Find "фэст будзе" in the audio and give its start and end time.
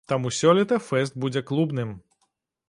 0.87-1.45